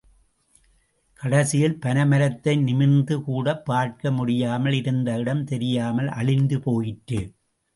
கடைசியில் 1.21 1.77
பனைமரத்தை 1.85 2.53
நிமிர்ந்து 2.63 3.23
கூடப் 3.23 3.65
பார்க்க 3.65 4.11
முடியாமல், 4.11 4.73
இருந்த 4.73 5.17
இடம் 5.17 5.45
தெரியாமல் 5.45 6.07
அழிந்து 6.07 6.59
போயிற்று. 6.59 7.21